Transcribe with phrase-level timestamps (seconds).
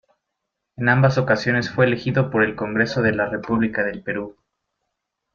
[0.77, 4.35] En ambas ocasiones fue elegido por el Congreso de la República del Perú.